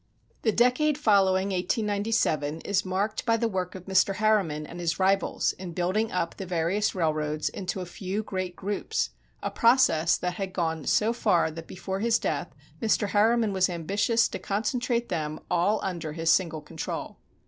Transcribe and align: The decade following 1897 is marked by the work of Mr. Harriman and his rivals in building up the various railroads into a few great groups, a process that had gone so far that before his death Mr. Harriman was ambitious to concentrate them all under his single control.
The 0.41 0.51
decade 0.51 0.97
following 0.97 1.49
1897 1.49 2.61
is 2.61 2.83
marked 2.83 3.23
by 3.23 3.37
the 3.37 3.47
work 3.47 3.75
of 3.75 3.85
Mr. 3.85 4.15
Harriman 4.15 4.65
and 4.65 4.79
his 4.79 4.97
rivals 4.99 5.53
in 5.59 5.73
building 5.73 6.11
up 6.11 6.37
the 6.37 6.45
various 6.47 6.95
railroads 6.95 7.49
into 7.49 7.81
a 7.81 7.85
few 7.85 8.23
great 8.23 8.55
groups, 8.55 9.11
a 9.43 9.51
process 9.51 10.17
that 10.17 10.37
had 10.41 10.53
gone 10.53 10.85
so 10.85 11.13
far 11.13 11.51
that 11.51 11.67
before 11.67 11.99
his 11.99 12.17
death 12.17 12.49
Mr. 12.81 13.09
Harriman 13.09 13.53
was 13.53 13.69
ambitious 13.69 14.27
to 14.29 14.39
concentrate 14.39 15.09
them 15.09 15.39
all 15.51 15.79
under 15.83 16.13
his 16.13 16.31
single 16.31 16.61
control. 16.61 17.17